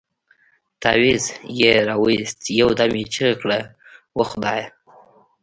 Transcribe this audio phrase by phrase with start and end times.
[0.81, 1.23] تاويز
[1.59, 3.59] يې راوايست يو دم يې چيغه کړه
[4.17, 4.67] وه خدايه.